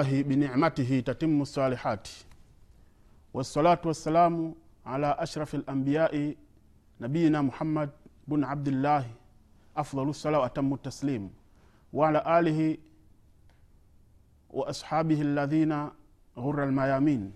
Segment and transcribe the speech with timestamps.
[0.00, 2.08] الحمد لله بنعمته تتم الصالحات.
[3.34, 4.54] والصلاة والسلام
[4.86, 6.36] على أشرف الأنبياء
[7.00, 7.90] نبينا محمد
[8.28, 9.04] بن عبد الله
[9.76, 11.30] أفضل الصلاة وأتم التسليم.
[11.92, 12.76] وعلى آله
[14.50, 15.72] وأصحابه الذين
[16.38, 17.32] غر الميامين.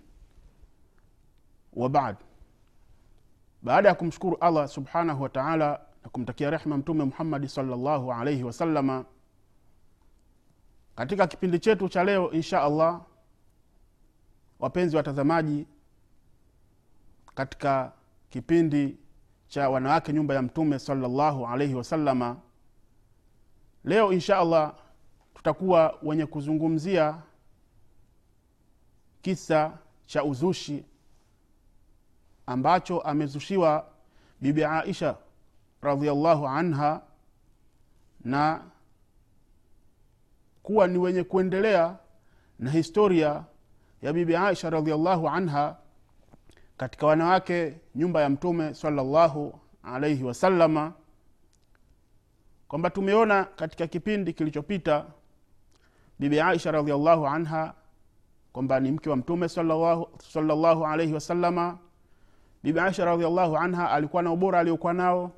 [1.73, 2.16] وبعد.
[3.62, 9.04] baada ya kumshukuru allah subhanahu wataala na kumtakia rehma mtume muhammadi salllahu alaihi wasalama
[11.01, 13.01] katika kipindi chetu cha leo insha allah
[14.59, 15.66] wapenzi watazamaji
[17.34, 17.93] katika
[18.30, 18.96] kipindi
[19.48, 22.37] cha wanawake nyumba ya mtume salllahu alaihi wasalama
[23.84, 24.74] leo insha allah
[25.34, 27.23] tutakuwa wenye kuzungumzia
[29.23, 30.84] kisa cha uzushi
[32.46, 33.87] ambacho amezushiwa
[34.40, 35.16] bibi aisha
[35.82, 37.02] radiallahu anha
[38.24, 38.70] na
[40.71, 41.96] kuwa ni wenye kuendelea
[42.59, 43.45] na historia
[44.02, 45.77] ya bibi aisha radiallahu anha
[46.77, 50.93] katika wanawake nyumba ya mtume salallahu alaihi wasalama
[52.68, 55.07] kwamba tumeona katika kipindi kilichopita
[56.18, 57.74] bibi aisha radiallahu anha
[58.52, 61.79] kwamba ni mke wa mtume salallahu, alaihi wasalama
[62.62, 65.32] bibi aisha radiallahu anha alikuwa na ubora aliokuwa nao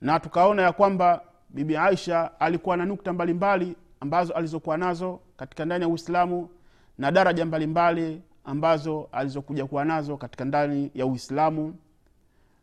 [0.00, 5.64] na tukaona ya kwamba bibi aisha alikuwa na nukta mbalimbali mbali ambazo alizokuwa nazo katika
[5.64, 6.48] ndani ya uislamu
[6.98, 11.76] na daraja mbalimbali ambazo alizokuja kuwa nazo katika ndani ya uislamu.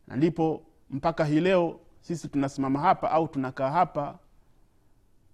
[0.07, 4.19] Na ndipo mpaka hii leo sisi tunasimama hapa au tunakaa hapa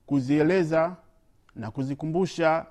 [0.06, 0.96] kuzieleza
[1.56, 2.66] na kuzikumbusha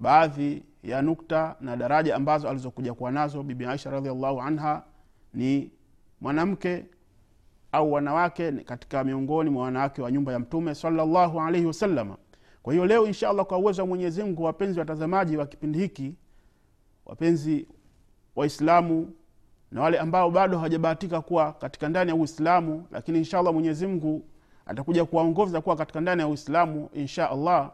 [0.00, 3.42] baadhi ya nukta na daraja ambazo alizokuja kuwa nazo.
[3.42, 4.82] Bibi aisha radiallahu anha
[5.34, 5.70] ni
[6.20, 6.86] mwanamke
[7.72, 12.16] au wanawake katika miongoni mwa wanawake wa nyumba ya mtume salllahu alaihi wasalama
[12.62, 16.14] kwa hiyo leo insha allah kwa uwezo wa mwenyezi mungu wapenzi watazamaji wa kipindi hiki
[17.06, 17.66] wapenzi
[18.36, 19.12] waislamu
[19.72, 24.24] na wale ambao bado hawajabahatika kuwa katika ndani ya uislamu lakini insha allah mwenyezi mungu
[24.66, 27.70] atakuja kuwaongoza kuwa katika ndani ya uislamu insha allah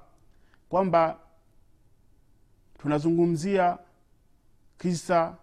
[0.68, 1.16] kwamba
[2.78, 3.78] tunazungumzia
[4.78, 5.34] kisa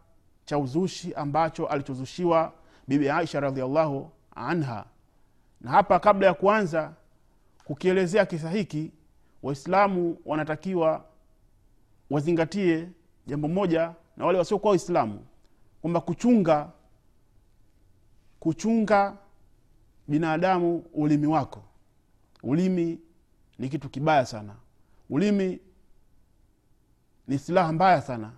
[0.46, 2.54] cha uzushi ambacho alichozushiwa
[2.88, 4.86] bibi aisha radiallahu anha.
[5.62, 6.94] Na hapa kabla ya kuanza
[7.66, 8.92] kukielezea kisa hiki
[9.44, 11.06] waislamu wanatakiwa
[12.10, 12.90] wazingatie
[13.28, 15.26] jambo moja na wale wasiokuwa waislamu
[15.82, 16.70] kwamba kuchunga
[18.40, 19.18] kuchunga
[20.08, 21.64] binadamu ulimi wako.
[22.44, 23.00] Ulimi
[23.60, 24.56] ni kitu kibaya sana.
[25.10, 25.60] Ulimi
[27.28, 28.32] ni silaha mbaya sana.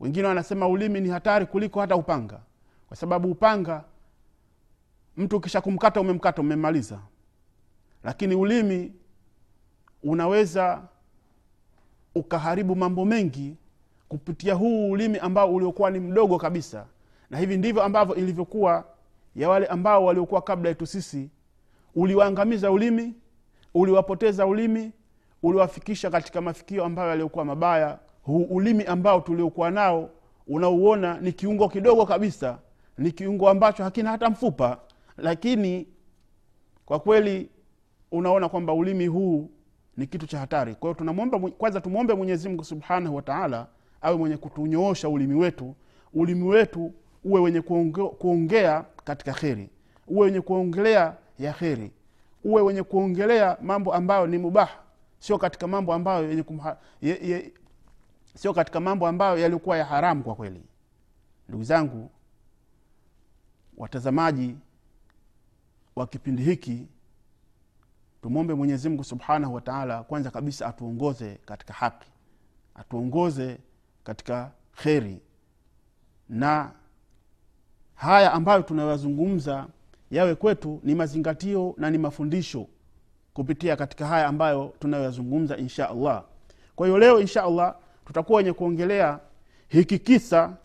[0.00, 2.40] Wengine wanasema ulimi ni hatari kuliko hata upanga.
[2.88, 3.84] Kwa sababu upanga
[5.16, 7.00] mtu ukisha kumkata umemkata umemmaliza.
[8.04, 8.92] Lakini ulimi
[10.04, 10.82] unaweza
[12.14, 13.56] ukaharibu mambo mengi
[14.08, 16.86] kupitia huu ulimi ambao uliokuwa ni mdogo kabisa.
[17.30, 18.84] Na hivi ndivyo ambavyo ilivyokuwa
[19.36, 21.30] ya wale ambao waliokuwa kabla yetu sisi.
[21.94, 23.14] Uliwaangamiza ulimi
[23.74, 24.92] uliwapoteza ulimi
[25.42, 27.98] uliwafikisha katika mafikio ambayo yaliokuwa mabaya.
[28.22, 30.10] Huu ulimi ambao tuliokuwa nao
[30.46, 32.58] unauona ni kiungo kidogo kabisa
[32.98, 34.78] ni kiungo ambacho hakina hata mfupa.
[35.16, 35.86] Lakini
[36.86, 37.48] kwa kweli
[38.12, 39.50] unaona kwamba ulimi huu
[39.96, 40.74] ni kitu cha hatari.
[40.74, 43.66] Kwa hiyo tunamwomba kwanza tumwombe mwenyezi mungu subhanahu wataala
[44.02, 45.74] awe mwenye kutunyoosha ulimi wetu
[46.14, 46.92] ulimi wetu
[47.24, 49.70] uwe wenye kuonge, kuongea katika kheri
[50.08, 51.90] uwe wenye kuongelea ya kheri
[52.44, 54.78] uwe wenye kuongelea mambo ambayo ni mubaha
[55.18, 57.52] sio katika mambo ambayo yenye kumha, ye, ye,
[58.34, 60.62] sio katika mambo ambayo yaliokuwa ya haramu kwa kweli.
[61.48, 62.10] Ndugu zangu
[63.76, 64.56] watazamaji
[65.96, 66.86] wa kipindi hiki
[68.24, 72.08] tumwombe mwenyezimngu subhanahu wataala kwanza kabisa atuongoze katika haki
[72.74, 73.58] atuongoze
[74.04, 75.20] katika kheri.
[76.28, 76.72] Na
[77.94, 79.66] haya ambayo tunayazungumza
[80.10, 82.66] yawe kwetu ni mazingatio na ni mafundisho
[83.34, 86.24] kupitia katika haya ambayo tunayoyazungumza insha allah.
[86.76, 87.76] Kwa hiyo leo insha allah
[88.06, 89.20] tutakuwa wenye kuongelea
[89.68, 90.56] hiki kisa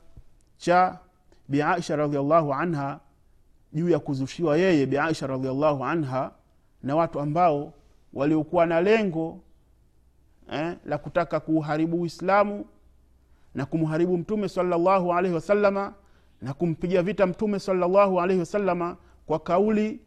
[0.58, 1.00] cha
[1.48, 3.00] biaisha radiallahu anha
[3.74, 6.32] juu ya kuzushiwa yeye biaisha radiallahu anha
[6.84, 7.74] na watu ambao
[8.14, 9.40] waliokuwa na lengo
[10.52, 12.66] eh, la kutaka kuuharibu uislamu
[13.56, 15.94] na kumharibu mtume salllahu alaihi wasalama
[16.42, 20.00] na kumpiga vita mtume salllahu alaihi wasalama kwa kauli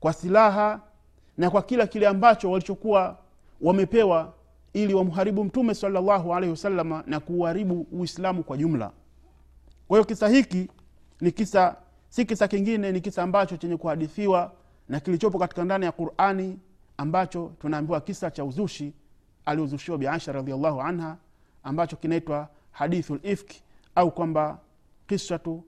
[0.00, 0.80] kwa silaha
[1.38, 3.18] na kwa kila kile ambacho walichokuwa
[3.60, 4.32] wamepewa
[4.72, 8.90] ili wamharibu mtume salllahu alaihi wasalama na kuuharibu uislamu kwa jumla.
[9.88, 10.68] Kwa hiyo kisa hiki
[11.20, 11.76] ni kisa
[12.08, 14.52] si kisa kingine ni kisa ambacho chenye kuhadithiwa
[14.88, 16.58] na kilichopo katika ndani ya qurani
[16.96, 18.92] ambacho tunaambiwa kisa cha uzushi
[19.44, 21.16] aliozushiwa biaisha radiallahu anha
[21.62, 23.62] ambacho kinaitwa hadithu lifki
[23.94, 24.58] au kwamba
[25.06, 25.64] kisatu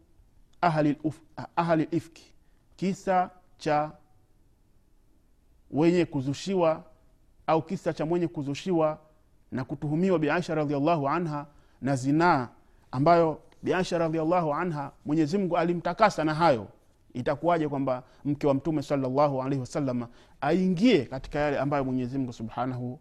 [1.56, 2.32] ahli lifki
[2.76, 3.92] kisa cha
[5.70, 6.84] wenye kuzushiwa
[7.46, 8.98] au kisa cha mwenye kuzushiwa
[9.52, 11.46] na kutuhumiwa biaisha radiallahu anha
[11.82, 12.48] na zinaa
[12.90, 16.68] ambayo biaisha radiallahu anha mwenyezimngu alimtakasa na hayo
[17.16, 20.08] itakuwaje kwamba mke wa mtume salallahu alaihi wasalama
[20.40, 23.00] aingie katika yale ambayo mwenyezi mungu subhanahu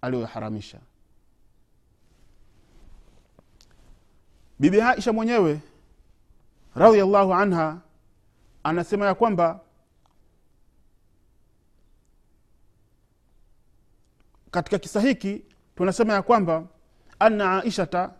[0.00, 0.78] aliyoharamisha?
[4.58, 5.60] Bibi aisha mwenyewe
[6.74, 7.80] radiallahu anha
[8.64, 9.60] anasema ya kwamba
[14.50, 15.42] katika kisa hiki
[15.76, 16.64] tunasema ya kwamba
[17.18, 18.12] anna aishata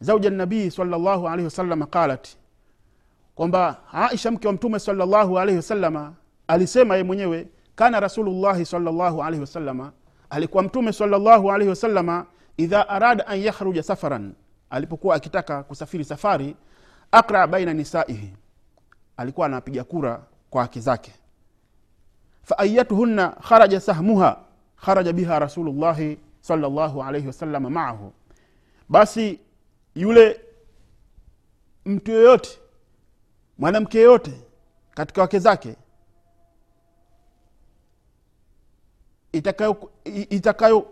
[0.00, 2.28] zauja nabii salllahu alaihi wasalama qalat
[3.34, 6.12] kwamba aisha mke wa mtume salllahu alaihi wasalama
[6.48, 9.92] alisema ye mwenyewe kana rasulullahi salllahu alaihi wasalama
[10.30, 14.32] alikuwa mtume salllahu alaihi wasalama idha arada an yakhruja safaran
[14.70, 16.56] alipokuwa akitaka kusafiri safari
[17.12, 18.32] akra baina nisaihi
[19.16, 21.12] alikuwa anapiga kura kwa haki zake.
[22.42, 24.40] Faayatuhunna kharaja sahmuha
[24.76, 28.12] kharaja biha rasulullahi salllahu alaihi wasalama maahu.
[28.88, 29.40] Basi
[29.94, 30.40] yule
[31.86, 32.58] mtu yoyote
[33.60, 34.32] mwanamke yeyote
[34.94, 35.76] katika wake zake
[39.32, 39.90] itakayokuwa
[40.30, 40.86] itakayo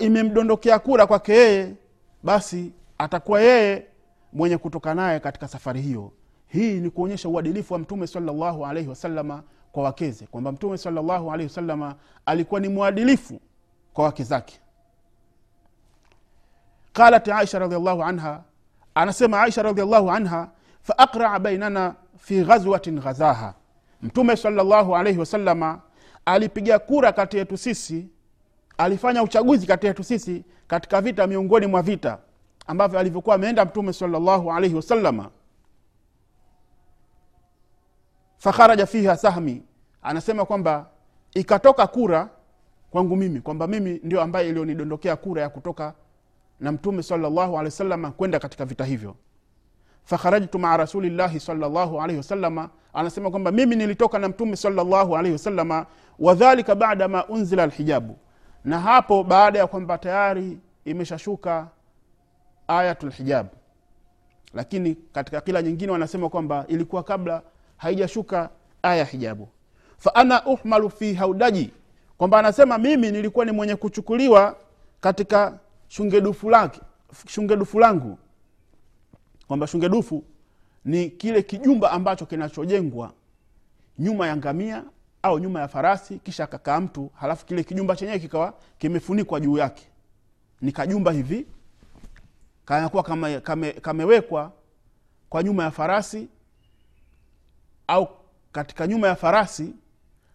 [0.00, 1.74] imemdondokea kura kwake yeye
[2.22, 3.86] basi atakuwa yeye
[4.32, 6.12] mwenye kutoka naye katika safari hiyo.
[6.48, 9.42] Hii ni kuonyesha uadilifu wa mtume salllahu alaihi wasalama
[9.72, 11.94] kwa wakeze kwamba mtume salllahu alaihi wasalama
[12.26, 13.40] alikuwa ni mwadilifu
[13.94, 14.60] kwa wake zake.
[16.92, 18.42] Qalat aisha radiallahu anha
[18.94, 20.48] anasema aisha radiallahu anha
[20.86, 23.54] faaqraa bainana fi ghazwatin ghazaha
[24.02, 25.80] mtume salllahu alaihi wasalama
[26.24, 28.08] alipiga kura kati yetu sisi
[28.78, 32.18] alifanya uchaguzi kati yetu sisi katika vita miongoni mwa vita
[32.66, 35.30] ambavyo alivyokuwa ameenda mtume salllahu alaihi wasalama
[38.38, 39.62] fakharaja fiha sahmi
[40.02, 40.86] anasema kwamba
[41.34, 42.28] ikatoka kura
[42.90, 45.94] kwangu mimi kwamba mimi ndio ambaye ilionidondokea kura ya kutoka
[46.60, 49.16] na mtume salllahu alehi wasalama kwenda katika vita hivyo
[50.06, 55.86] fakharajtu maa rasulillahi salllahu alaihi wasalama anasema kwamba mimi nilitoka na mtume salllahu alaihi wasalama
[56.18, 58.16] wadhalika bada ma unzila alhijabu.
[58.64, 61.68] Na hapo baada ya kwamba tayari imeshashuka
[62.68, 63.46] ayatu lhijab
[64.54, 67.42] lakini katika kila nyingine wanasema kwamba ilikuwa kabla
[67.76, 68.50] haijashuka
[68.82, 69.48] aya hijabu.
[69.98, 71.70] Fa ana uhmalu fi haudaji.
[72.18, 74.56] Kwamba anasema mimi nilikuwa ni mwenye kuchukuliwa
[75.00, 76.80] katika shungedufu lake
[77.28, 78.18] shungedufu langu
[79.48, 80.24] kwamba shungedufu
[80.84, 83.12] ni kile kijumba ambacho kinachojengwa
[83.98, 84.84] nyuma ya ngamia
[85.22, 89.86] au nyuma ya farasi kisha akakaa mtu halafu kile kijumba chenyewe kikawa kimefunikwa juu yake.
[90.60, 91.46] Ni kajumba hivi
[92.64, 94.52] kanakuwa kame, kame, kamewekwa
[95.28, 96.28] kwa nyuma ya farasi
[97.86, 98.08] au
[98.52, 99.74] katika nyuma ya farasi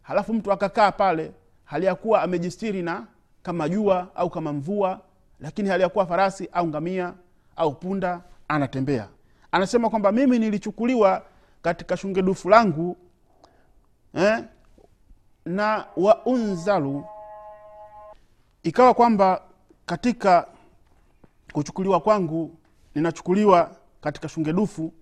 [0.02, 1.32] halafu mtu akakaa pale
[1.64, 3.08] hali ya kuwa amejistiri na
[3.44, 5.02] kama jua au kama mvua
[5.40, 7.14] lakini hali ya kuwa farasi au ngamia
[7.56, 8.22] au punda
[8.52, 9.08] anatembea.
[9.52, 11.24] Anasema kwamba mimi nilichukuliwa
[11.62, 12.98] katika shungedufu langu
[14.14, 14.44] eh,
[15.46, 17.06] na waunzalu
[18.64, 19.42] ikawa kwamba
[19.86, 20.48] katika
[21.54, 22.58] kuchukuliwa kwangu
[22.96, 24.94] ninachukuliwa katika shungedufu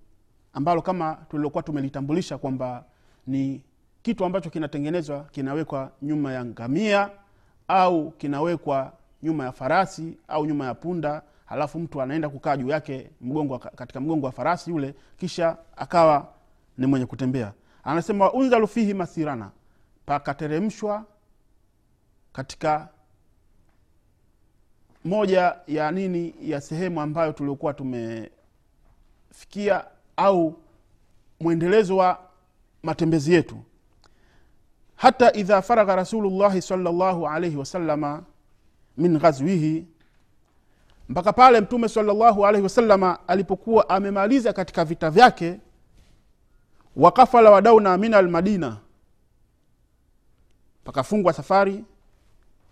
[0.53, 2.85] ambalo kama tulilokuwa tumelitambulisha kwamba
[3.27, 3.61] ni
[4.01, 7.09] kitu ambacho kinatengenezwa kinawekwa nyuma ya ngamia
[7.67, 13.09] au kinawekwa nyuma ya farasi au nyuma ya punda halafu mtu anaenda kukaa juu yake
[13.21, 16.33] mgongo katika mgongo wa farasi yule kisha akawa
[16.77, 17.53] ni mwenye kutembea.
[17.83, 19.51] Anasema waunzalu fihi masirana.
[20.05, 21.05] Pakateremshwa
[22.33, 22.87] katika
[25.05, 28.29] moja ya nini ya sehemu ambayo tuliokuwa tumefikia
[30.17, 30.59] au
[31.39, 32.19] mwendelezo wa
[32.83, 33.57] matembezi yetu.
[34.95, 38.23] Hata idha faragha rasulullahi salllahu alaihi wasalama
[38.97, 39.87] min ghazwihi
[41.09, 45.59] mpaka pale mtume salllahu alaihi wasalama alipokuwa amemaliza katika vita vyake
[46.95, 48.77] wakafala wadauna min almadina.
[50.83, 51.83] Pakafungwa safari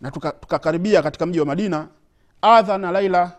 [0.02, 1.88] na tuka- tukakaribia katika mji wa madina.
[2.42, 3.32] Adhana laila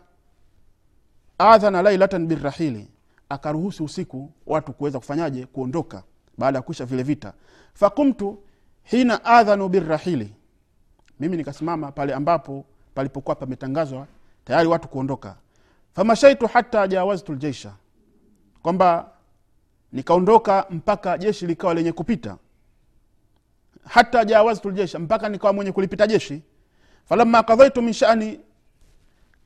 [1.39, 2.89] adhana lailatan birahili
[3.29, 5.47] akaruhusu usiku watu kuweza kufanyaje?
[5.47, 6.03] Kuondoka
[6.39, 7.33] baada ya kuisha vile vita.
[7.75, 8.39] Fakumtu
[8.83, 10.33] hina adhanu birrahili.
[11.21, 12.65] Mimi nikasimama pale ambapo
[12.95, 14.07] palipokuwa pametangazwa
[14.49, 15.37] tayari watu kuondoka.
[15.95, 17.73] Famashaitu hata jawaztu ljeisha
[18.63, 19.11] kwamba
[19.93, 22.37] nikaondoka mpaka jeshi likawa lenye kupita.
[23.85, 26.43] Hata jawaztu ljeisha mpaka nikawa mwenye kulipita jeshi.
[27.05, 28.41] Falamma kadhaitu min shani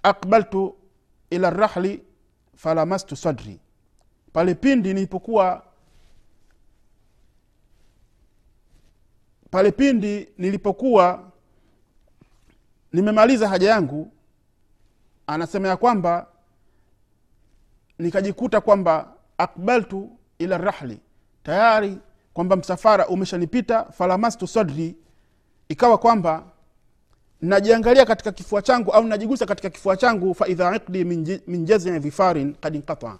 [0.03, 0.77] akbaltu
[1.31, 2.03] ila rahli
[2.57, 3.61] falamastu sadri.
[4.33, 5.65] Pale pindi nilipokuwa
[9.51, 11.31] pale pindi nilipokuwa
[12.93, 14.13] nimemaliza haja yangu
[15.27, 16.27] anasema ya kwamba
[17.99, 21.01] nikajikuta kwamba akbaltu ila rahli
[21.43, 21.99] tayari
[22.33, 24.97] kwamba msafara umeshanipita falamastu sadri
[25.69, 26.45] ikawa kwamba
[27.41, 31.05] najiangalia katika kifua changu au najigusa katika kifua changu faidha iqdi
[31.47, 33.19] min jazii vifarin kad inqata.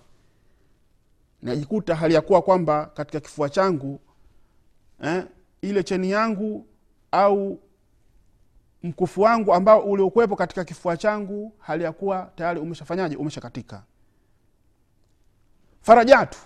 [1.43, 4.01] Najikuta hali ya kuwa kwamba katika kifua changu
[5.05, 5.25] eh,
[5.63, 6.67] ile cheni yangu
[7.13, 7.59] au
[8.83, 13.17] mkufu wangu ambao uliokuwepo katika kifua changu hali ya kuwa tayari umeshafanyaje?
[13.17, 13.83] Umeshakatika.
[15.81, 16.39] Farajatu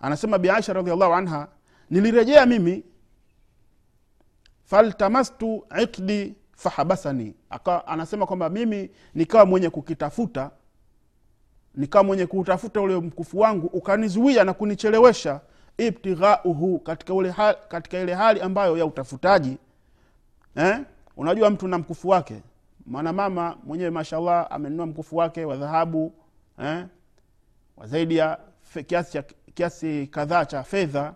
[0.00, 1.48] anasema biaisha radiallahu anha
[1.90, 2.84] nilirejea mimi
[4.64, 7.34] faltamastu iqdi fahabasani.
[7.50, 10.50] Aka, anasema kwamba mimi nikawa mwenye kukitafuta
[11.74, 15.40] nikawa mwenye kuutafuta ule mkufu wangu ukanizuia na kunichelewesha
[15.78, 19.58] ibtighauhu katika, katika ile hali ambayo ya utafutaji.
[20.56, 20.80] Eh?
[21.16, 22.42] Unajua mtu na mkufu wake
[22.86, 26.12] mwanamama mwenyewe mashallah amenunua mkufu wake wa dhahabu
[26.58, 26.86] eh?
[27.76, 28.38] wa zaidi ya
[28.86, 29.22] kiasi,
[29.54, 31.14] kiasi kadhaa cha fedha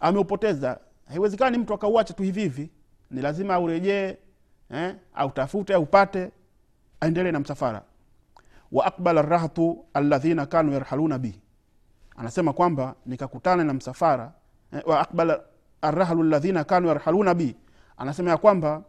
[0.00, 0.78] ameupoteza
[1.08, 2.70] haiwezekani mtu akauacha tu hivi hivi
[3.10, 4.16] ni lazima aurejee
[4.70, 4.96] eh?
[5.14, 6.30] autafute aupate
[7.00, 7.82] aendelee na msafara
[8.72, 11.40] wa akbala rahtu alladhina kanu yarhaluna bihi
[12.16, 14.32] anasema kwamba nikakutana na msafara
[14.72, 15.40] eh, wa akbala
[15.82, 17.56] arrahlu alladhina kanu yarhaluna bi
[17.96, 18.82] anasema ya kwamba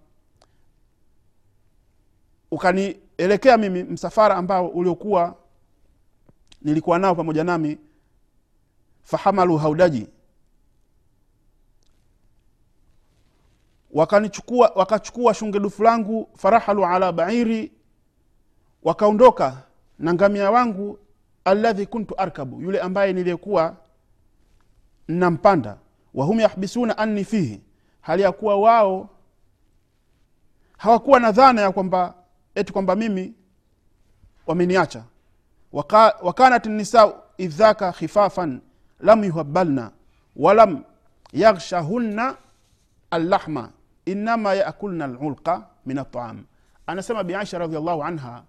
[2.55, 5.35] ukanielekea mimi msafara ambao uliokuwa
[6.61, 7.77] nilikuwa nao pamoja nami
[9.03, 10.07] fahamalu haudaji.
[13.91, 17.71] Wakanichukua wakachukua shungedufu langu farahalu ala bairi
[18.83, 19.57] wakaondoka
[19.99, 20.99] na ngamia wangu
[21.45, 23.75] alladhi kuntu arkabu yule ambaye niliyekuwa
[25.07, 25.77] nampanda.
[26.13, 27.61] Wahum yahbisuna anni fihi
[28.01, 29.09] hali ya kuwa wao
[30.77, 32.13] hawakuwa na dhana ya kwamba
[32.55, 33.33] eti kwamba mimi
[34.47, 35.03] wameniacha.
[35.73, 38.61] Waka, wakanat nisau idhaka khifafan
[38.99, 39.91] lam yuhabalna
[40.35, 40.83] walam
[41.33, 42.35] yaghshahunna
[43.11, 43.71] allahma
[44.05, 46.45] inama yakulna lulqa min ataam
[46.87, 48.43] anasema biaisha radiallahu anha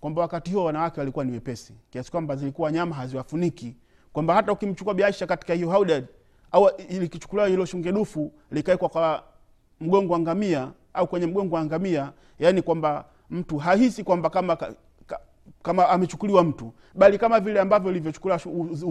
[0.00, 3.76] kwamba wakati huo wanawake walikuwa ni wepesi kiasi kwamba zilikuwa nyama haziwafuniki
[4.12, 6.04] kwamba hata ukimchukua biaisha katika hiyo haudad
[6.52, 9.22] au likichukuliwa hilo shungedufu likawekwa kwa
[9.80, 14.74] mgongo wa ngamia au kwenye mgongo wa ngamia yani kwamba mtu hahisi kwamba kama ka,
[15.06, 15.20] ka,
[15.62, 18.40] kama amechukuliwa mtu bali kama vile ambavyo ilivyochukuliwa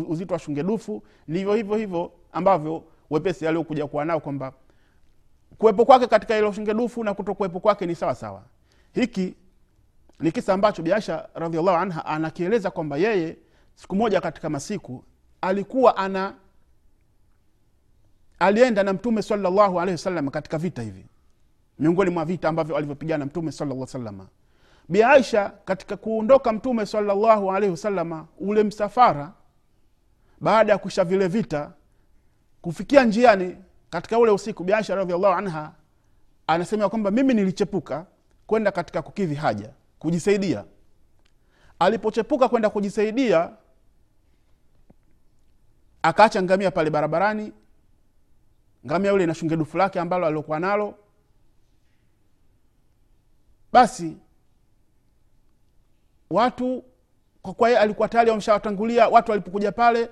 [0.08, 4.54] uzito wa shungedufu ndivyo hivyo hivyo ambavyo wepesi aliokuja kuwa nao kwamba
[5.58, 8.44] kuwepo kwake katika hilo shungedufu na kutokuwepo kwake ni sawa sawa.
[8.94, 9.36] Hiki
[10.20, 13.38] ni kisa ambacho biasha radiallahu anha anakieleza kwamba yeye
[13.76, 15.04] siku moja katika masiku
[15.42, 16.34] alikuwa ana
[18.40, 21.06] alienda na mtume salllahu alehi wasallam katika vita hivi
[21.80, 24.28] miongoni mwa vita ambavyo alivyopigana mtume salllah salama
[24.90, 25.04] bi
[25.66, 29.34] katika kuondoka mtume salallahu alaihi wasalama ule msafara
[30.42, 31.72] baada ya kuisha vile vita
[32.62, 33.58] kufikia njiani
[33.90, 35.72] katika ule usiku bi radiallahu anha
[36.48, 38.06] anasema kwamba mimi nilichepuka
[38.48, 39.70] kwenda katika kukidhi haja
[40.00, 40.66] kujisaidia.
[41.80, 43.52] Alipochepuka kwenda kujisaidia
[46.02, 47.54] akaacha ngamia pale barabarani.
[48.86, 50.96] Ngamia ule na shungedufu lake ambalo aliokuwa nalo
[53.74, 54.18] basi
[56.30, 56.84] watu
[57.42, 60.10] kwa kuwa alikuwa tayari wameshawatangulia watu walipokuja pale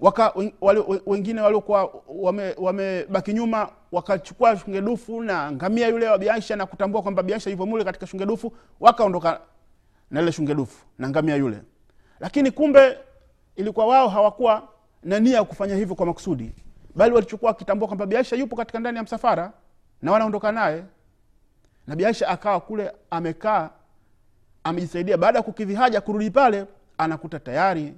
[0.00, 6.66] waka, wale- wengine waliokuwa wamebaki wame nyuma wakachukua shungedufu na ngamia yule wa biaisha na
[6.66, 9.40] kutambua kwamba biaisha hivyo mule katika shungedufu wakaondoka
[10.10, 11.62] na ile shungedufu na ngamia yule.
[12.20, 12.98] Lakini kumbe
[13.56, 14.68] ilikuwa wao hawakuwa
[15.02, 16.52] na nia ya kufanya hivyo kwa makusudi
[16.94, 19.52] bali walichukua wakitambua kwamba biaisha yupo katika ndani ya msafara
[20.02, 20.84] na wanaondoka naye
[21.88, 23.70] na biaisha akawa kule amekaa
[24.64, 25.16] amejisaidia.
[25.16, 26.66] Baada ya kukidhi haja kurudi pale
[26.98, 27.94] anakuta tayari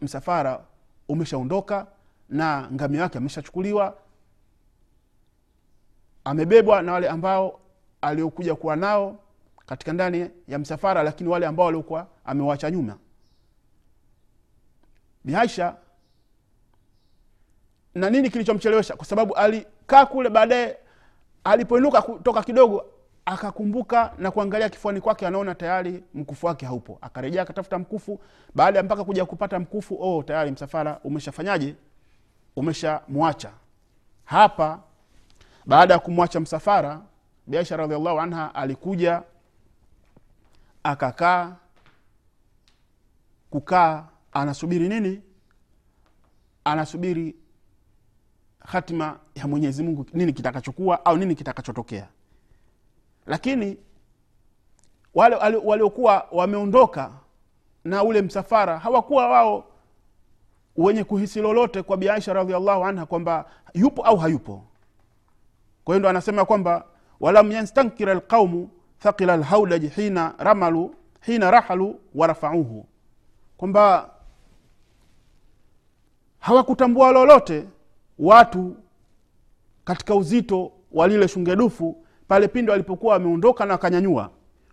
[0.00, 0.60] msafara
[1.08, 1.86] umeshaondoka
[2.28, 3.96] na ngamia wake ameshachukuliwa.
[6.24, 7.60] Amebebwa na wale ambao
[8.00, 9.18] aliokuja kuwa nao
[9.66, 12.98] katika ndani ya msafara lakini wale ambao waliokuwa amewacha nyuma.
[15.24, 15.76] Biaisha
[17.94, 18.96] na nini kilichomchelewesha?
[18.96, 20.78] Kwa sababu alikaa kule baadaye
[21.44, 22.84] alipoinuka kutoka kidogo
[23.26, 26.98] akakumbuka na kuangalia kifuani kwake anaona tayari mkufu wake haupo.
[27.00, 28.20] Akarejea akatafuta mkufu.
[28.54, 31.76] Baada mpaka kuja kupata mkufu oh, tayari msafara umeshafanyaje?
[32.56, 33.50] Umeshamwacha.
[34.24, 34.80] Hapa
[35.66, 37.00] baada ya kumwacha msafara
[37.46, 39.22] biaisha radiallahu anha alikuja
[40.82, 41.56] akakaa
[43.50, 45.22] kukaa anasubiri nini?
[46.64, 47.36] Anasubiri
[48.60, 52.08] hatima ya mwenyezi mungu nini kitakachokuwa au nini kitakachotokea
[53.26, 53.76] lakini
[55.14, 57.10] wale waliokuwa wameondoka
[57.84, 59.64] na ule msafara hawakuwa wao
[60.76, 64.64] wenye kuhisi lolote kwa bi aisha radiallahu anha kwamba yupo au hayupo.
[65.84, 66.84] Kwa hiyo ndo anasema kwamba
[67.20, 72.86] walam yastankira lqaumu thaqila lhaudaji hina ramalu hina rahalu warafauhu
[73.56, 74.10] kwamba
[76.38, 77.68] hawakutambua lolote
[78.18, 78.76] watu
[79.84, 84.30] katika uzito wa lile shungedufu pale pindo walipokuwa wameondoka na wakanyanyua.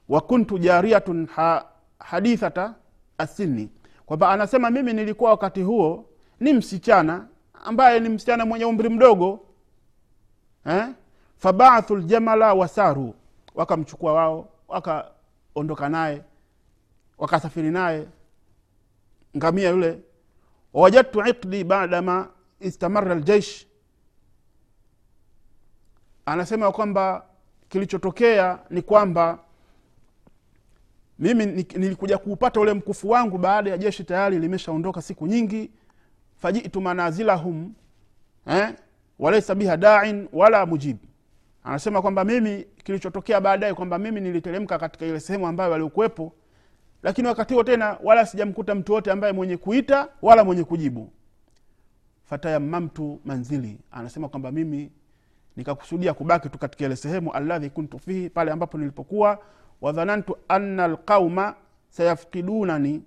[0.09, 1.65] Wakuntu jariatun ha,
[1.99, 2.75] hadithata
[3.17, 3.69] asini
[4.05, 6.05] kwamba anasema mimi nilikuwa wakati huo
[6.39, 7.27] ni msichana
[7.65, 9.39] ambaye ni msichana mwenye umri mdogo
[10.65, 10.87] eh?
[11.37, 13.13] fabaathu ljamala wasaru
[13.55, 16.21] wakamchukua wao wakaondoka naye
[17.17, 18.07] wakasafiri naye
[19.37, 19.99] ngamia yule.
[20.73, 22.27] Wawajadtu iqdi badama
[22.59, 23.67] istamara ljeish
[26.25, 27.25] anasema kwamba
[27.71, 29.39] kilichotokea ni kwamba
[31.19, 35.71] mimi nilikuja kuupata ule mkufu wangu baada ya jeshi tayari limeshaondoka siku nyingi.
[36.37, 37.73] Fajitu manazilahum
[38.47, 38.73] eh?
[39.19, 40.97] walaisa biha dain wala mujib.
[41.63, 46.33] Anasema kwamba mimi kilichotokea baadaye kwamba mimi niliteremka katika ile sehemu ambayo waliokuwepo
[47.03, 51.11] lakini wakati huo tena wala sijamkuta mtu wote ambaye mwenye kuita wala mwenye kujibu.
[52.23, 53.79] Fatayamamtu manzili.
[53.91, 54.91] Anasema kwamba mimi
[55.55, 59.39] nikakusudia kubaki tu katika ile sehemu alladhi kuntu fihi pale ambapo nilipokuwa
[59.81, 61.55] wadhanantu anna alqauma
[61.89, 63.03] sayafkidunani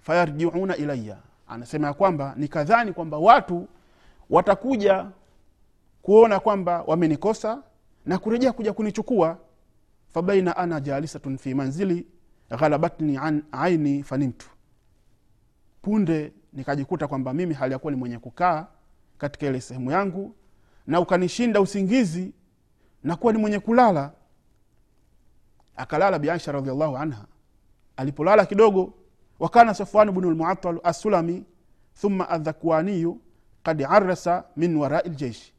[0.00, 1.16] fayarjiuna ilaya
[1.48, 3.68] anasema ya kwamba nikadhani kwamba watu
[4.30, 5.06] watakuja
[6.02, 7.62] kuona kwamba wamenikosa
[8.06, 9.38] na kurejea kuja kunichukua.
[10.14, 12.06] Fabaina ana jalisatun fi manzili
[12.50, 14.46] ghalabatni an aini fanimtu.
[15.82, 18.66] Punde nikajikuta kwamba mimi hali yakuwa ni mwenye kukaa
[19.18, 20.34] katika ile sehemu yangu
[20.88, 22.32] na ukanishinda usingizi
[23.04, 24.12] na kuwa ni mwenye kulala.
[25.76, 27.24] Akalala biaisha radiallahu anha.
[27.96, 28.94] Alipolala kidogo
[29.38, 31.44] wakana safwan bnu lmuatal assulami
[32.00, 33.20] thumma adhakwaniyu
[33.62, 35.52] kad arasa min warai ljeishi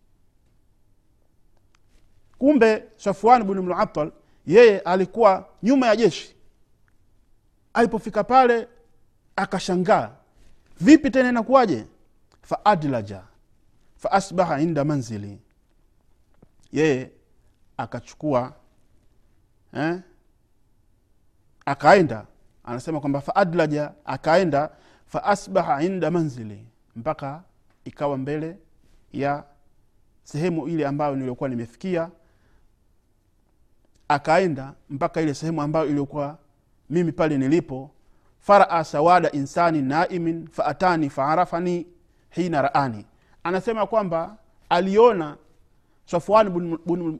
[2.37, 4.11] kumbe safwan bnu muatal
[4.45, 6.35] yeye alikuwa nyuma ya jeshi.
[7.73, 8.67] Alipofika pale
[9.35, 10.11] akashangaa
[10.81, 11.85] vipi tena inakuwaje?
[12.41, 13.21] Faadlaja
[13.99, 15.39] faasbaha inda manzili.
[16.71, 17.11] Yeye
[17.77, 18.53] akachukua
[19.73, 19.99] eh?
[21.65, 22.25] akaenda.
[22.63, 24.69] Anasema kwamba faadlaja akaenda
[25.05, 26.65] faasbaha inda manzili.
[26.95, 27.43] Mpaka
[27.85, 28.57] ikawa mbele
[29.13, 29.43] ya
[30.23, 32.09] sehemu ile ambayo niliokuwa nimefikia.
[34.07, 36.37] Akaenda mpaka ile sehemu ambayo iliyokuwa
[36.89, 37.91] mimi pale nilipo.
[38.39, 41.87] Faraa sawada insani naimin faatani faarafani
[42.29, 43.05] hina raani
[43.43, 44.37] anasema kwamba
[44.69, 45.37] aliona
[46.05, 46.49] safwan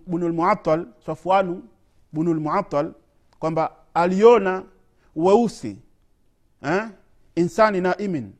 [0.07, 1.63] bunulmuatal safwanu
[2.13, 2.93] bunu
[3.39, 4.63] kwamba aliona
[5.15, 5.77] weusi
[6.63, 6.87] eh?
[7.35, 8.33] insani naimin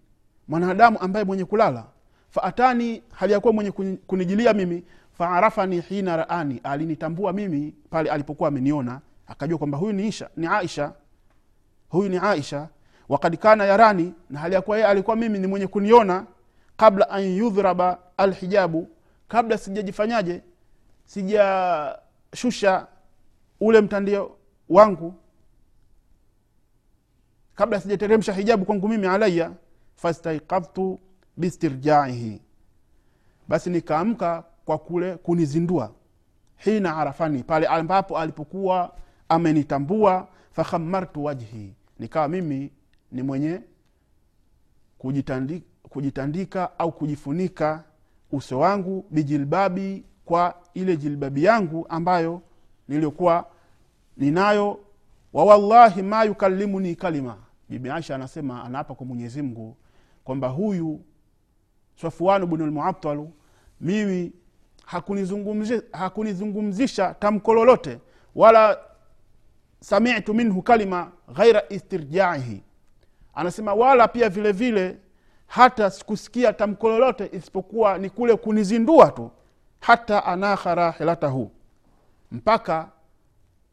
[0.48, 1.86] mwanadamu ambaye mwenye kulala.
[2.30, 3.72] Faatani hali yakuwa mwenye
[4.08, 4.84] kunijilia mimi
[5.18, 10.94] faarafani hina raani alinitambua mimi pale alipokuwa ameniona akajua kwamba huyu ni, isha, ni aisha.
[11.90, 12.68] Huyu ni aisha.
[13.10, 16.26] Wakad kana yarani na hali yakuwa yeye alikuwa mimi ni mwenye kuniona
[16.80, 18.88] kabla an yudhraba alhijabu.
[19.28, 20.42] Kabla sijajifanyaje
[21.06, 22.88] sijashusha
[23.60, 24.38] ule mtandio
[24.70, 25.14] wangu.
[27.56, 29.52] Kabla sijateremsha hijabu kwangu mimi alaya
[29.96, 31.00] fastaikadhtu
[31.38, 32.42] bistirjaihi.
[33.48, 35.92] Basi nikaamka kwa kule kunizindua.
[36.58, 38.96] Hina arafani pale ambapo alipokuwa
[39.30, 41.74] amenitambua fakhamartu wajhi.
[42.00, 42.72] Nikawa mimi
[43.12, 43.62] ni mwenye
[44.98, 47.84] kujitandika, kujitandika au kujifunika
[48.32, 52.42] uso wangu bijilbabi kwa ile jilbabi yangu ambayo
[52.88, 53.46] niliyokuwa
[54.18, 54.80] ninayo.
[55.34, 57.38] Wawallahi ma yukallimuni kalima.
[57.70, 59.78] Bibi aisha anasema anaapa kwa mwenyezi mungu
[60.24, 61.02] kwamba huyu
[62.02, 63.32] safuanu bnulmuatalu
[63.82, 64.32] mimi
[64.86, 68.00] hakunizungumzisha, hakunizungumzisha tamko lolote
[68.36, 68.78] wala
[69.80, 72.64] samitu minhu kalima ghaira istirjaihi.
[73.34, 74.98] Anasema wala pia vile vile
[75.50, 79.32] hata sikusikia tamko lolote isipokuwa ni kule kunizindua tu
[79.80, 81.52] hata anaha rahilatahu
[82.32, 82.90] mpaka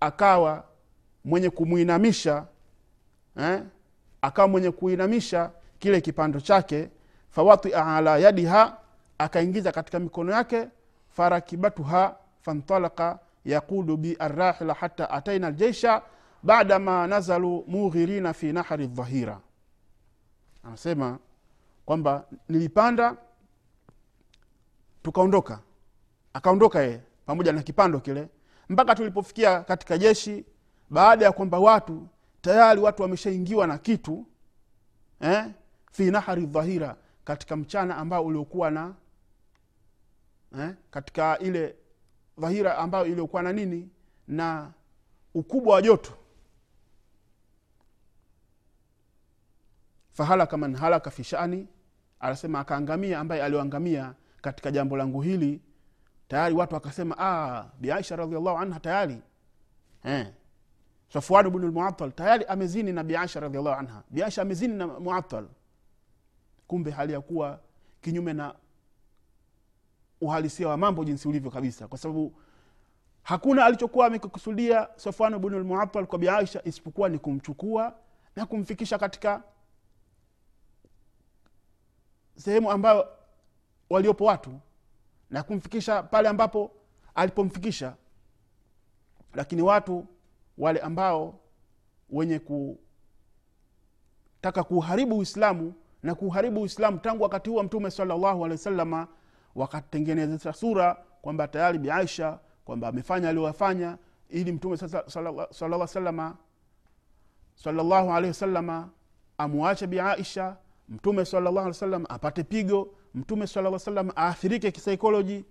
[0.01, 0.65] akawa
[1.25, 2.45] mwenye kumwinamisha
[3.41, 3.63] eh?
[4.23, 6.91] akawa mwenye kuinamisha kile kipando chake
[7.31, 8.77] fawatia ala yadiha
[9.19, 10.69] akaingiza katika mikono yake
[11.09, 16.03] farakibatuha fantalaka yaqudu bi arrahila hata ataina ljeisha
[16.43, 19.39] badama nazalu mughirina fi nahari dhahira
[20.65, 21.19] anasema
[21.87, 23.17] kwamba nilipanda
[25.03, 25.61] tukaondoka.
[26.33, 28.29] Akaondoka yeye pamoja na kipando kile
[28.69, 30.45] mpaka tulipofikia katika jeshi
[30.91, 32.09] baada ya kwamba watu
[32.41, 34.27] tayari watu wameshaingiwa na kitu
[35.21, 35.47] eh,
[35.93, 38.95] fi nahari dhahira katika mchana ambao uliokuwa na
[40.59, 41.77] eh, katika ile
[42.39, 43.89] dhahira ambayo iliyokuwa na nini?
[44.29, 44.73] Na
[45.35, 46.13] ukubwa wa joto.
[50.13, 51.69] Fahalaka man halaka fi shani
[52.21, 55.61] anasema akaangamia ambaye alioangamia katika jambo langu hili.
[56.29, 57.67] Tayari watu wakasema ah,
[58.11, 59.23] radiallahu anha tayari.
[60.05, 60.33] Eh.
[61.13, 64.03] safwan bnu lmuatal tayari amezini na biaisha radiallahu anha.
[64.11, 65.47] Biaisha amezini na muatal
[66.67, 67.61] kumbe hali ya kuwa
[68.01, 68.55] kinyume na
[70.21, 71.89] uhalisia wa mambo jinsi ulivyo kabisa.
[71.89, 72.35] Kwa sababu
[73.23, 77.95] hakuna alichokuwa amekikusudia safwan bnu lmuatal kwa biaisha isipokuwa ni kumchukua
[78.37, 79.43] na kumfikisha katika
[82.37, 83.09] sehemu ambayo
[83.91, 84.61] waliopo watu
[85.31, 86.71] na kumfikisha pale ambapo
[87.15, 87.95] alipomfikisha.
[89.35, 90.07] Lakini watu
[90.59, 91.41] wale ambao
[92.11, 92.79] wenye kutaka
[94.65, 99.09] kuuharibu uislamu na kuuharibu uislamu tangu wakati huo mtume salllahu alehi wasalama
[99.55, 106.37] wakatengeneza sura kwamba tayari biaisha kwamba amefanya aliyoyafanya ili mtume salaa salama
[107.55, 108.89] salllahu alehi wasalama
[109.39, 110.57] amwache biaisha
[110.89, 115.43] mtume salllahu alehi wasallam apate pigo mtume sala salam aathirike kisaikolojia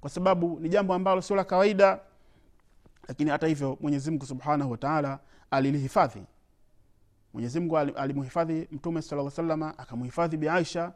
[0.00, 2.00] kwa sababu ni jambo ambalo sio la kawaida.
[3.08, 5.18] Lakini hata hivyo mwenyezimngu subhanahu wataala
[5.50, 6.22] alilihifadhi.
[7.32, 10.92] Mwenyezimngu alimuhifadhi mtume sala salama akamuhifadhi biaisha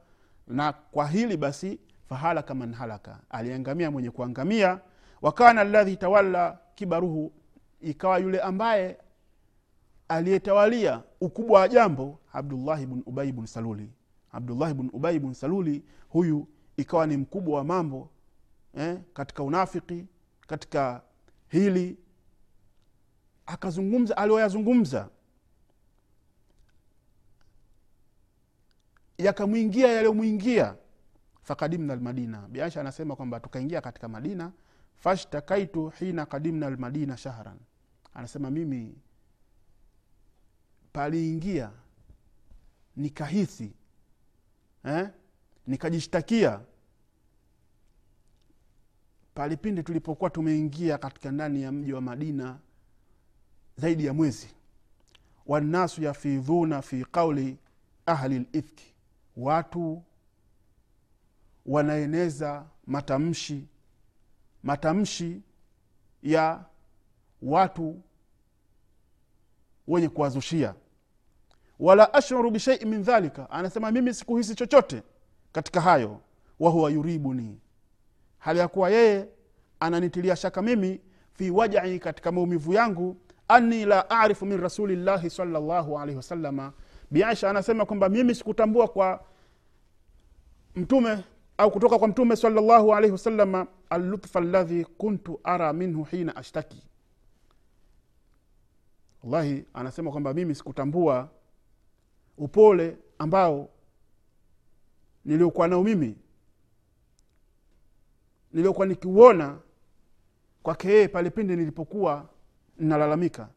[0.46, 1.78] na kwa hili basi
[2.09, 3.18] fahalaka man halaka.
[3.30, 4.80] Aliangamia mwenye kuangamia
[5.22, 7.33] wakana ladhi tawalla kibaruhu
[7.80, 8.98] ikawa yule ambaye
[10.08, 13.90] aliyetawalia ukubwa wa jambo abdullahi bn ubai bn saluli.
[14.32, 18.10] Abdullahi bn ubai bn saluli huyu ikawa ni mkubwa wa mambo
[18.74, 20.06] eh, katika unafiki
[20.46, 21.02] katika
[21.48, 21.98] hili.
[23.46, 25.08] Akazungumza aliyoyazungumza
[29.18, 30.74] yakamwingia yaliyomwingia.
[31.42, 34.52] Fakadimna lmadina biaisha anasema kwamba tukaingia katika madina
[34.96, 37.56] fashtakaitu hina kadimna lmadina shahran.
[38.14, 38.94] Anasema mimi
[40.98, 41.70] paliingia
[42.96, 43.72] nikahisi
[44.85, 45.09] eh?
[45.66, 46.61] nikajishtakia
[49.35, 52.59] palipindi tulipokuwa tumeingia katika ndani ya mji wa madina
[53.76, 54.48] zaidi ya mwezi
[55.46, 57.59] wannasu yafidhuna fi qauli
[58.07, 58.94] ahli lifki
[59.37, 60.02] watu
[61.66, 63.66] wanaeneza matamshi
[64.62, 65.42] matamshi
[66.22, 66.64] ya
[67.42, 68.02] watu
[69.88, 70.74] wenye kuwazushia
[71.78, 73.50] wala ashuru bishaiin min dhalika.
[73.50, 75.02] Anasema mimi sikuhisi chochote
[75.52, 76.20] katika hayo
[76.60, 77.60] wahuwa yuribuni.
[78.38, 79.28] Hali ya kuwa yeye
[79.80, 81.00] ananitilia shaka mimi
[81.32, 83.16] fi wajai katika maumivu yangu
[83.48, 86.72] anni la arifu min rasulillahi salllahu alaihi wasalama
[87.10, 89.24] biaisha anasema kwamba mimi sikutambua kwa
[90.74, 91.24] mtume
[91.58, 96.82] au kutoka kwa mtume salllahu alaihi wasalama allutfa ladhi kuntu ara minhu hina ashtaki.
[99.22, 101.28] Wallahi anasema kwamba mimi sikutambua
[102.38, 103.68] upole ambao
[105.24, 106.16] niliokuwa nao mimi
[108.52, 109.58] niliokuwa nikiuona
[110.62, 112.28] kwake yeye pale pindi nilipokuwa
[112.78, 113.48] nalalamika.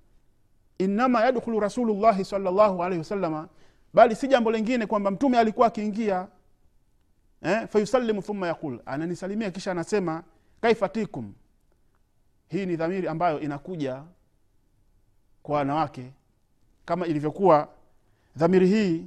[0.77, 3.49] Innama yadkhulu rasulullahi salllahu alaihi wasalama
[3.93, 6.27] bali si jambo lingine kwamba mtume alikuwa akiingia
[7.41, 10.23] eh, fayusalimu thumma yaqul ananisalimia kisha anasema
[10.61, 11.33] kaifatikum
[12.47, 14.03] hii ni dhamiri ambayo inakuja
[15.43, 16.11] kwa wanawake
[16.85, 17.69] kama ilivyokuwa
[18.38, 19.06] dhamiri hii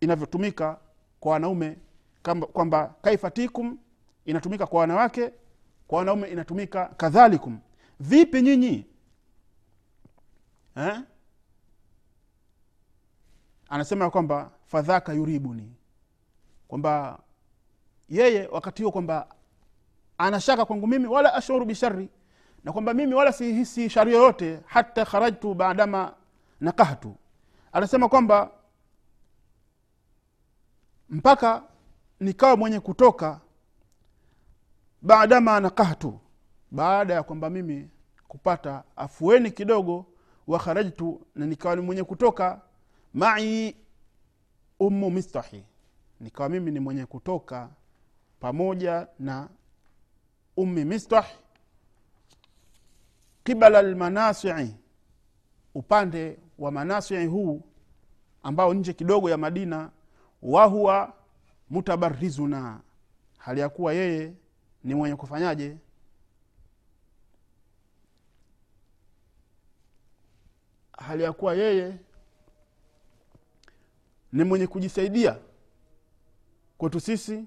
[0.00, 0.78] inavyotumika
[1.20, 1.76] kwa wanaume
[2.52, 3.78] kwamba kaifatikum
[4.24, 5.32] inatumika kwa wanawake
[5.86, 7.58] kwa wanaume inatumika kadhalikum.
[8.00, 8.86] Vipi nyinyi?
[10.76, 11.00] Eh?
[13.68, 15.72] anasema kwamba fadhaka yuribuni.
[16.68, 17.18] Kwamba
[18.08, 19.26] yeye wakati huo kwamba
[20.18, 22.08] anashaka kwangu mimi wala ashuru bishari.
[22.64, 26.14] Na kwamba mimi wala sihisi shari yoyote hata kharajtu baadama
[26.60, 27.16] nakahtu.
[27.72, 28.50] Anasema kwamba
[31.10, 31.62] mpaka
[32.20, 33.40] nikawa mwenye kutoka
[35.02, 36.20] baadama nakahtu
[36.70, 37.88] baada ya kwamba mimi
[38.28, 40.06] kupata afueni kidogo
[40.46, 42.60] wakharajtu na nikawa ni mwenye kutoka
[43.14, 43.76] mai
[44.80, 45.64] ummu mistahi.
[46.20, 47.68] Nikawa mimi ni mwenye kutoka
[48.40, 49.48] pamoja na
[50.56, 51.26] ummi mistah
[53.44, 54.74] qibala lmanasii
[55.74, 57.62] upande wa manasii huu
[58.42, 59.90] ambao nje kidogo ya madina
[60.42, 61.12] wahuwa
[61.70, 62.80] mutabarizuna.
[63.38, 64.32] Hali ya kuwa yeye
[64.84, 65.76] ni mwenye kufanyaje?
[70.98, 71.96] Hali ya kuwa yeye
[74.32, 75.38] ni mwenye kujisaidia
[76.78, 77.44] kwetu sisi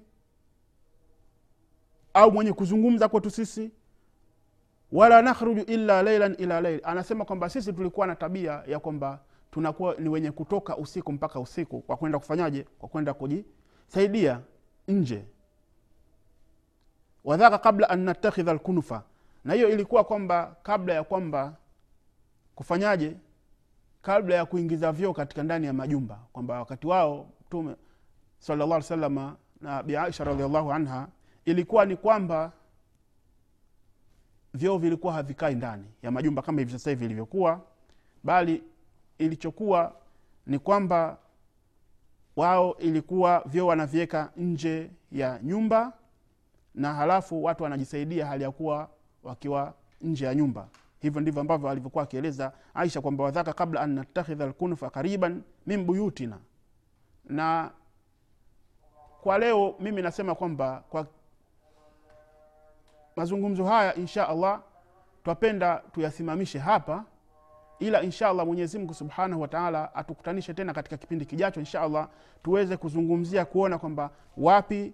[2.14, 3.70] au mwenye kuzungumza kwetu sisi.
[4.92, 9.20] Wala nakhruju illa leilan ila leil anasema kwamba sisi tulikuwa na tabia ya kwamba
[9.50, 12.62] tunakuwa ni wenye kutoka usiku mpaka usiku kwa kwenda kufanyaje?
[12.78, 14.40] Kwa kwenda kujisaidia
[14.88, 15.24] nje.
[17.24, 19.02] Wadhaka kabla an natakhidha lkunufa
[19.44, 21.56] na hiyo ilikuwa kwamba kabla ya kwamba
[22.54, 23.16] kufanyaje?
[24.02, 26.18] Kabla ya kuingiza vyoo katika ndani ya majumba.
[26.32, 27.76] Kwamba wakati wao mtume
[28.38, 31.08] salllah ali salama na bi radiallahu anha
[31.44, 32.52] ilikuwa ni kwamba
[34.54, 37.60] vyoo vilikuwa havikai ndani ya majumba kama hivi sasa hivi ilivyokuwa
[38.24, 38.62] bali
[39.20, 39.92] ilichokuwa
[40.46, 41.18] ni kwamba
[42.36, 45.92] wao ilikuwa vyoo wanaviweka nje ya nyumba
[46.74, 48.88] na halafu watu wanajisaidia hali ya kuwa
[49.22, 50.68] wakiwa nje ya nyumba.
[51.00, 56.38] Hivyo ndivyo ambavyo alivyokuwa akieleza aisha kwamba wadhaka kabla an natakhidha lkunfa kariban min buyutina.
[57.24, 57.70] Na
[59.20, 61.06] kwa leo mimi nasema kwamba kwa
[63.16, 64.62] mazungumzo haya insha allah
[65.24, 67.04] twapenda tuyasimamishe hapa
[67.80, 72.08] ila insha allah mwenyezimngu subhanahu wataala atukutanishe tena katika kipindi kijacho insha
[72.42, 74.92] tuweze kuzungumzia kuona kwamba wapi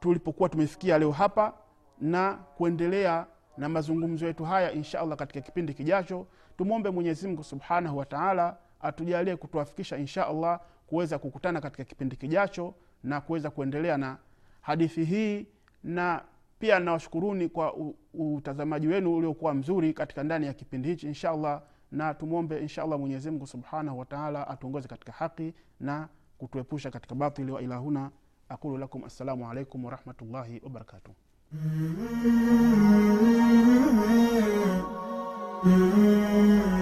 [0.00, 1.54] tulipokuwa tumefikia leo hapa
[2.00, 6.26] na kuendelea na mazungumzo yetu haya insha allah katika kipindi kijacho.
[6.56, 13.50] Tumwombe mwenyezimngu subhanahu wataala atujalie kutuafikisha insha allah kuweza kukutana katika kipindi kijacho na kuweza
[13.50, 14.16] kuendelea na
[14.60, 15.46] hadithi hii.
[15.84, 16.22] Na
[16.58, 17.74] pia nawashukuruni kwa
[18.14, 22.98] utazamaji wenu uliokuwa mzuri katika ndani ya kipindi hichi insha allah na tumwombe insha allah
[22.98, 28.10] mwenyezi mungu subhanahu wataala atuongoze katika haki na kutuepusha katika batili wa ilahuna
[28.48, 31.12] aqulu lakum assalamu alaikum warahmatullahi wabarakatuh
[31.54, 32.32] Mm-hmm.
[33.94, 34.32] mm-hmm.
[35.64, 36.81] mm-hmm.